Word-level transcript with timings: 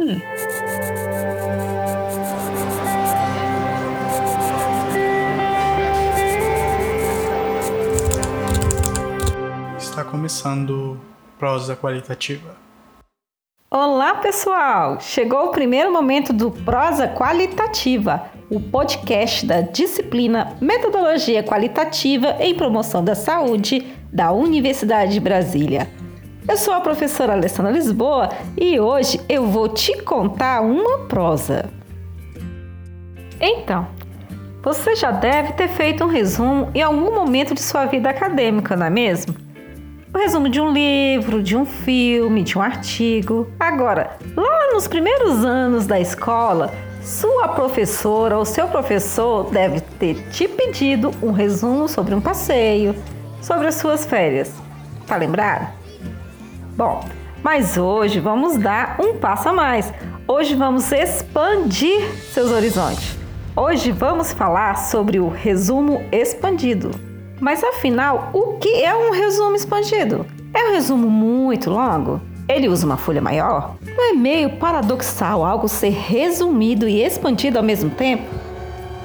Hum. 0.00 0.18
Está 9.76 10.02
começando 10.02 10.98
prosa 11.38 11.76
qualitativa. 11.76 12.56
Olá, 13.70 14.14
pessoal! 14.14 14.98
Chegou 15.00 15.44
o 15.44 15.50
primeiro 15.50 15.92
momento 15.92 16.32
do 16.32 16.50
Prosa 16.50 17.06
Qualitativa, 17.06 18.24
o 18.50 18.58
podcast 18.58 19.44
da 19.44 19.60
disciplina 19.60 20.56
Metodologia 20.62 21.42
Qualitativa 21.42 22.36
em 22.40 22.54
Promoção 22.54 23.04
da 23.04 23.14
Saúde 23.14 23.86
da 24.10 24.32
Universidade 24.32 25.12
de 25.12 25.20
Brasília. 25.20 25.99
Eu 26.50 26.56
sou 26.56 26.74
a 26.74 26.80
professora 26.80 27.34
Alessandra 27.34 27.70
Lisboa 27.70 28.30
e 28.58 28.80
hoje 28.80 29.20
eu 29.28 29.46
vou 29.46 29.68
te 29.68 30.02
contar 30.02 30.62
uma 30.62 31.06
prosa. 31.06 31.70
Então, 33.40 33.86
você 34.60 34.96
já 34.96 35.12
deve 35.12 35.52
ter 35.52 35.68
feito 35.68 36.02
um 36.02 36.08
resumo 36.08 36.68
em 36.74 36.82
algum 36.82 37.14
momento 37.14 37.54
de 37.54 37.62
sua 37.62 37.86
vida 37.86 38.10
acadêmica, 38.10 38.74
não 38.74 38.86
é 38.86 38.90
mesmo? 38.90 39.32
O 40.12 40.18
resumo 40.18 40.48
de 40.48 40.60
um 40.60 40.72
livro, 40.72 41.40
de 41.40 41.56
um 41.56 41.64
filme, 41.64 42.42
de 42.42 42.58
um 42.58 42.60
artigo. 42.60 43.48
Agora, 43.60 44.18
lá 44.36 44.72
nos 44.72 44.88
primeiros 44.88 45.44
anos 45.44 45.86
da 45.86 46.00
escola, 46.00 46.74
sua 47.00 47.46
professora 47.46 48.36
ou 48.36 48.44
seu 48.44 48.66
professor 48.66 49.48
deve 49.52 49.78
ter 50.00 50.16
te 50.32 50.48
pedido 50.48 51.12
um 51.22 51.30
resumo 51.30 51.86
sobre 51.86 52.12
um 52.12 52.20
passeio, 52.20 52.96
sobre 53.40 53.68
as 53.68 53.76
suas 53.76 54.04
férias. 54.04 54.52
Tá 55.06 55.16
lembrado? 55.16 55.79
Bom, 56.80 57.04
mas 57.42 57.76
hoje 57.76 58.20
vamos 58.20 58.56
dar 58.56 58.96
um 58.98 59.18
passo 59.18 59.50
a 59.50 59.52
mais. 59.52 59.92
Hoje 60.26 60.54
vamos 60.54 60.90
expandir 60.90 62.10
seus 62.32 62.50
horizontes. 62.50 63.18
Hoje 63.54 63.92
vamos 63.92 64.32
falar 64.32 64.78
sobre 64.78 65.20
o 65.20 65.28
resumo 65.28 66.02
expandido. 66.10 66.90
Mas 67.38 67.62
afinal, 67.62 68.30
o 68.32 68.56
que 68.56 68.82
é 68.82 68.96
um 68.96 69.10
resumo 69.10 69.54
expandido? 69.54 70.24
É 70.54 70.70
um 70.70 70.72
resumo 70.72 71.10
muito 71.10 71.68
longo? 71.68 72.18
Ele 72.48 72.66
usa 72.66 72.86
uma 72.86 72.96
folha 72.96 73.20
maior? 73.20 73.76
Não 73.84 74.12
é 74.12 74.14
meio 74.14 74.56
paradoxal 74.56 75.44
algo 75.44 75.68
ser 75.68 75.90
resumido 75.90 76.88
e 76.88 77.02
expandido 77.04 77.58
ao 77.58 77.62
mesmo 77.62 77.90
tempo? 77.90 78.24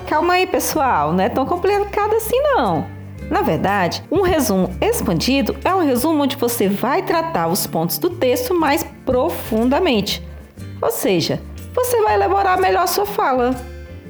Calma 0.08 0.36
aí, 0.36 0.48
pessoal, 0.48 1.12
não 1.12 1.26
é 1.26 1.28
tão 1.28 1.46
complicado 1.46 2.14
assim 2.16 2.40
não. 2.42 2.95
Na 3.30 3.42
verdade, 3.42 4.04
um 4.12 4.22
resumo 4.22 4.70
expandido 4.80 5.56
é 5.64 5.74
um 5.74 5.84
resumo 5.84 6.24
onde 6.24 6.36
você 6.36 6.68
vai 6.68 7.02
tratar 7.02 7.48
os 7.48 7.66
pontos 7.66 7.98
do 7.98 8.10
texto 8.10 8.54
mais 8.54 8.84
profundamente. 9.06 10.26
Ou 10.82 10.92
seja, 10.92 11.42
você 11.74 12.02
vai 12.02 12.16
elaborar 12.16 12.60
melhor 12.60 12.88
sua 12.88 13.06
fala. 13.06 13.56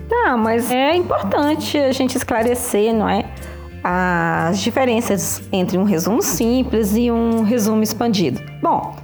Tá, 0.10 0.38
mas 0.38 0.70
é 0.70 0.96
importante 0.96 1.78
a 1.78 1.92
gente 1.92 2.16
esclarecer, 2.16 2.94
não 2.94 3.10
é? 3.10 3.26
As 3.84 4.60
diferenças 4.60 5.42
entre 5.52 5.78
um 5.78 5.84
resumo 5.84 6.22
simples 6.22 6.96
e 6.96 7.10
um 7.10 7.44
resumo 7.44 7.82
expandido. 7.82 8.42
Bom, 8.62 8.96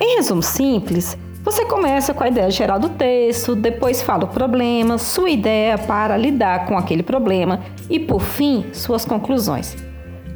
em 0.00 0.16
resumo 0.16 0.42
simples, 0.42 1.16
você 1.50 1.64
começa 1.64 2.14
com 2.14 2.22
a 2.22 2.28
ideia 2.28 2.48
geral 2.48 2.78
do 2.78 2.90
texto, 2.90 3.56
depois 3.56 4.00
fala 4.00 4.22
o 4.22 4.28
problema, 4.28 4.98
sua 4.98 5.30
ideia 5.30 5.76
para 5.76 6.16
lidar 6.16 6.66
com 6.66 6.78
aquele 6.78 7.02
problema 7.02 7.60
e, 7.88 7.98
por 7.98 8.20
fim, 8.20 8.66
suas 8.72 9.04
conclusões. 9.04 9.76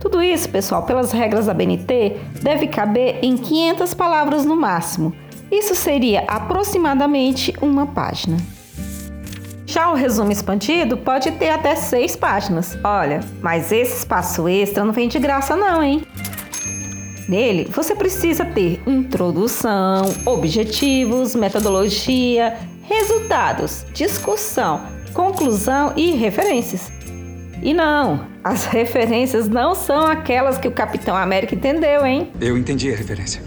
Tudo 0.00 0.20
isso, 0.20 0.48
pessoal, 0.48 0.82
pelas 0.82 1.12
regras 1.12 1.46
da 1.46 1.54
BNT, 1.54 2.16
deve 2.42 2.66
caber 2.66 3.20
em 3.22 3.36
500 3.36 3.94
palavras 3.94 4.44
no 4.44 4.56
máximo. 4.56 5.14
Isso 5.52 5.76
seria 5.76 6.24
aproximadamente 6.26 7.54
uma 7.62 7.86
página. 7.86 8.36
Já 9.64 9.92
o 9.92 9.94
resumo 9.94 10.32
expandido 10.32 10.96
pode 10.96 11.30
ter 11.32 11.50
até 11.50 11.76
seis 11.76 12.16
páginas. 12.16 12.76
Olha, 12.82 13.20
mas 13.40 13.70
esse 13.70 13.98
espaço 13.98 14.48
extra 14.48 14.84
não 14.84 14.92
vem 14.92 15.06
de 15.06 15.20
graça 15.20 15.54
não, 15.54 15.80
hein? 15.80 16.02
Nele, 17.28 17.68
você 17.70 17.94
precisa 17.94 18.44
ter 18.44 18.80
introdução, 18.86 20.14
objetivos, 20.26 21.34
metodologia, 21.34 22.58
resultados, 22.82 23.86
discussão, 23.94 24.80
conclusão 25.14 25.92
e 25.96 26.10
referências. 26.12 26.92
E 27.62 27.72
não, 27.72 28.26
as 28.42 28.66
referências 28.68 29.48
não 29.48 29.74
são 29.74 30.04
aquelas 30.06 30.58
que 30.58 30.68
o 30.68 30.72
Capitão 30.72 31.16
América 31.16 31.54
entendeu, 31.54 32.04
hein? 32.04 32.30
Eu 32.40 32.58
entendi 32.58 32.92
a 32.92 32.96
referência. 32.96 33.42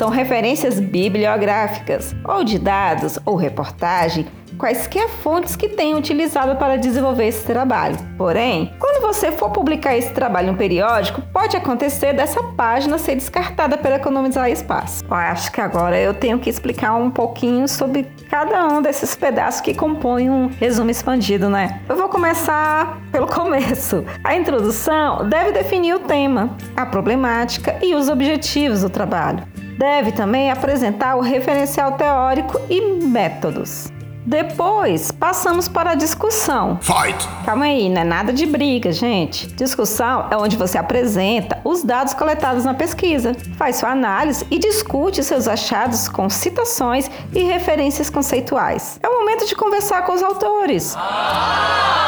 São 0.00 0.08
referências 0.08 0.80
bibliográficas, 0.80 2.16
ou 2.24 2.42
de 2.42 2.58
dados, 2.58 3.18
ou 3.26 3.36
reportagem 3.36 4.26
quaisquer 4.60 5.08
fontes 5.08 5.56
que 5.56 5.68
tenham 5.68 5.98
utilizado 5.98 6.56
para 6.56 6.76
desenvolver 6.76 7.26
esse 7.26 7.46
trabalho. 7.46 7.96
Porém, 8.18 8.72
quando 8.78 9.00
você 9.00 9.32
for 9.32 9.50
publicar 9.50 9.96
esse 9.96 10.12
trabalho 10.12 10.48
em 10.48 10.50
um 10.50 10.56
periódico, 10.56 11.22
pode 11.32 11.56
acontecer 11.56 12.12
dessa 12.12 12.42
página 12.42 12.98
ser 12.98 13.14
descartada 13.14 13.78
para 13.78 13.96
economizar 13.96 14.50
espaço. 14.50 15.02
Eu 15.02 15.14
acho 15.14 15.50
que 15.50 15.62
agora 15.62 15.98
eu 15.98 16.12
tenho 16.12 16.38
que 16.38 16.50
explicar 16.50 16.94
um 16.94 17.10
pouquinho 17.10 17.66
sobre 17.66 18.06
cada 18.28 18.68
um 18.68 18.82
desses 18.82 19.16
pedaços 19.16 19.62
que 19.62 19.72
compõem 19.72 20.28
um 20.28 20.48
resumo 20.48 20.90
expandido, 20.90 21.48
né? 21.48 21.80
Eu 21.88 21.96
vou 21.96 22.08
começar 22.10 23.00
pelo 23.10 23.26
começo. 23.32 24.04
A 24.22 24.36
introdução 24.36 25.26
deve 25.26 25.52
definir 25.52 25.94
o 25.94 26.00
tema, 26.00 26.54
a 26.76 26.84
problemática 26.84 27.78
e 27.82 27.94
os 27.94 28.10
objetivos 28.10 28.82
do 28.82 28.90
trabalho. 28.90 29.42
Deve 29.80 30.12
também 30.12 30.50
apresentar 30.50 31.16
o 31.16 31.22
referencial 31.22 31.92
teórico 31.92 32.60
e 32.68 33.02
métodos. 33.02 33.90
Depois, 34.26 35.10
passamos 35.10 35.68
para 35.68 35.92
a 35.92 35.94
discussão. 35.94 36.78
Fight! 36.82 37.26
Calma 37.46 37.64
aí, 37.64 37.88
não 37.88 38.02
é 38.02 38.04
nada 38.04 38.30
de 38.30 38.44
briga, 38.44 38.92
gente. 38.92 39.46
Discussão 39.46 40.28
é 40.30 40.36
onde 40.36 40.54
você 40.54 40.76
apresenta 40.76 41.62
os 41.64 41.82
dados 41.82 42.12
coletados 42.12 42.66
na 42.66 42.74
pesquisa, 42.74 43.34
faz 43.56 43.76
sua 43.76 43.92
análise 43.92 44.46
e 44.50 44.58
discute 44.58 45.24
seus 45.24 45.48
achados 45.48 46.08
com 46.08 46.28
citações 46.28 47.10
e 47.34 47.42
referências 47.44 48.10
conceituais. 48.10 49.00
É 49.02 49.08
o 49.08 49.18
momento 49.18 49.46
de 49.46 49.56
conversar 49.56 50.04
com 50.04 50.12
os 50.12 50.22
autores. 50.22 50.94
Ah! 50.94 51.99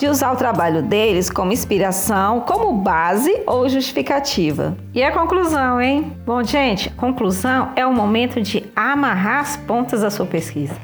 De 0.00 0.08
usar 0.08 0.32
o 0.32 0.36
trabalho 0.36 0.80
deles 0.82 1.28
como 1.28 1.52
inspiração, 1.52 2.40
como 2.40 2.72
base 2.72 3.42
ou 3.46 3.68
justificativa. 3.68 4.74
E 4.94 5.02
a 5.02 5.12
conclusão, 5.12 5.78
hein? 5.78 6.16
Bom, 6.24 6.42
gente, 6.42 6.88
conclusão 6.92 7.72
é 7.76 7.84
o 7.84 7.92
momento 7.92 8.40
de 8.40 8.64
amarrar 8.74 9.40
as 9.40 9.58
pontas 9.58 10.00
da 10.00 10.10
sua 10.10 10.24
pesquisa. 10.24 10.74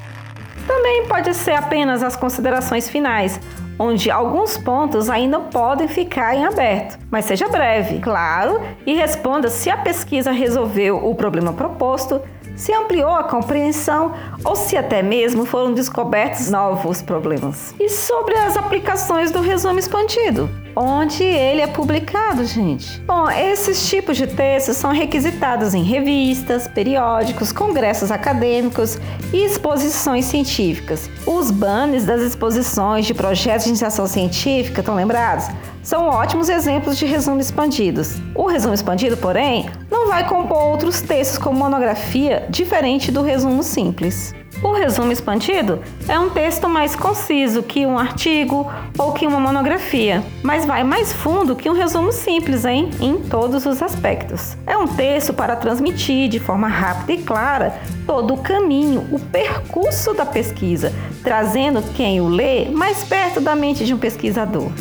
Também 0.67 1.07
pode 1.07 1.33
ser 1.33 1.53
apenas 1.53 2.03
as 2.03 2.15
considerações 2.15 2.87
finais, 2.87 3.39
onde 3.79 4.11
alguns 4.11 4.55
pontos 4.55 5.09
ainda 5.09 5.39
podem 5.39 5.87
ficar 5.87 6.35
em 6.35 6.45
aberto, 6.45 6.99
mas 7.09 7.25
seja 7.25 7.47
breve, 7.47 7.97
claro, 7.97 8.61
e 8.85 8.93
responda 8.93 9.49
se 9.49 9.71
a 9.71 9.77
pesquisa 9.77 10.29
resolveu 10.31 11.03
o 11.03 11.15
problema 11.15 11.51
proposto, 11.53 12.21
se 12.57 12.73
ampliou 12.73 13.15
a 13.15 13.23
compreensão 13.23 14.13
ou 14.43 14.55
se 14.55 14.75
até 14.75 15.01
mesmo 15.01 15.45
foram 15.45 15.73
descobertos 15.73 16.49
novos 16.49 17.01
problemas. 17.01 17.73
E 17.79 17.87
sobre 17.87 18.35
as 18.35 18.57
aplicações 18.57 19.31
do 19.31 19.39
resumo 19.39 19.79
expandido, 19.79 20.49
onde 20.75 21.23
ele 21.23 21.61
é 21.61 21.67
publicado, 21.67 22.43
gente. 22.43 22.99
Bom, 23.01 23.29
esses 23.29 23.87
tipos 23.87 24.17
de 24.17 24.27
textos 24.27 24.75
são 24.77 24.91
requisitados 24.91 25.73
em 25.73 25.83
revistas, 25.83 26.67
periódicos, 26.67 27.51
congressos 27.51 28.11
acadêmicos 28.11 28.97
e 29.31 29.45
exposições 29.45 30.25
científicas. 30.25 31.09
Os 31.25 31.51
banners 31.51 32.05
das 32.05 32.21
exposições 32.21 33.05
de 33.05 33.13
projetos 33.13 33.63
de 33.65 33.69
iniciação 33.69 34.07
científica, 34.07 34.81
estão 34.81 34.95
lembrados? 34.95 35.47
São 35.87 36.05
ótimos 36.05 36.49
exemplos 36.49 36.97
de 36.97 37.05
resumo 37.05 37.39
expandidos. 37.39 38.15
O 38.35 38.45
resumo 38.45 38.73
expandido, 38.73 39.15
porém, 39.15 39.69
não 40.07 40.13
vai 40.13 40.25
compor 40.25 40.63
outros 40.63 41.01
textos 41.01 41.37
como 41.37 41.59
monografia, 41.59 42.47
diferente 42.49 43.11
do 43.11 43.21
resumo 43.21 43.61
simples. 43.61 44.33
O 44.63 44.71
resumo 44.71 45.11
expandido 45.11 45.81
é 46.07 46.17
um 46.17 46.29
texto 46.29 46.69
mais 46.69 46.95
conciso 46.95 47.61
que 47.61 47.85
um 47.85 47.99
artigo 47.99 48.71
ou 48.97 49.11
que 49.11 49.27
uma 49.27 49.39
monografia, 49.39 50.23
mas 50.41 50.65
vai 50.65 50.81
mais 50.81 51.11
fundo 51.11 51.57
que 51.57 51.69
um 51.69 51.73
resumo 51.73 52.13
simples, 52.13 52.63
hein? 52.63 52.89
Em 53.01 53.17
todos 53.17 53.65
os 53.65 53.83
aspectos. 53.83 54.57
É 54.65 54.77
um 54.77 54.87
texto 54.87 55.33
para 55.33 55.57
transmitir 55.57 56.29
de 56.29 56.39
forma 56.39 56.69
rápida 56.69 57.11
e 57.11 57.23
clara 57.23 57.77
todo 58.05 58.33
o 58.33 58.37
caminho, 58.37 59.05
o 59.11 59.19
percurso 59.19 60.13
da 60.13 60.25
pesquisa, 60.25 60.93
trazendo 61.21 61.83
quem 61.95 62.21
o 62.21 62.29
lê 62.29 62.69
mais 62.69 63.03
perto 63.03 63.41
da 63.41 63.57
mente 63.57 63.85
de 63.85 63.93
um 63.93 63.97
pesquisador. 63.97 64.71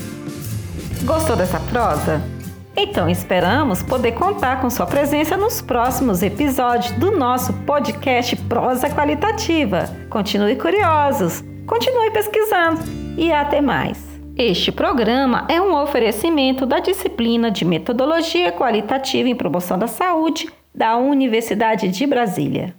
Gostou 1.02 1.34
dessa 1.34 1.58
prosa? 1.58 2.35
Então 2.78 3.08
esperamos 3.08 3.82
poder 3.82 4.12
contar 4.12 4.60
com 4.60 4.68
sua 4.68 4.86
presença 4.86 5.34
nos 5.34 5.62
próximos 5.62 6.22
episódios 6.22 6.92
do 6.92 7.10
nosso 7.10 7.52
podcast 7.64 8.36
Prosa 8.36 8.90
Qualitativa. 8.90 9.88
Continue 10.10 10.56
curiosos, 10.56 11.42
continue 11.66 12.10
pesquisando 12.10 12.82
e 13.16 13.32
até 13.32 13.62
mais. 13.62 14.04
Este 14.36 14.70
programa 14.70 15.46
é 15.48 15.58
um 15.58 15.74
oferecimento 15.74 16.66
da 16.66 16.78
disciplina 16.78 17.50
de 17.50 17.64
Metodologia 17.64 18.52
Qualitativa 18.52 19.26
em 19.26 19.34
Promoção 19.34 19.78
da 19.78 19.86
Saúde 19.86 20.46
da 20.74 20.98
Universidade 20.98 21.88
de 21.88 22.06
Brasília. 22.06 22.74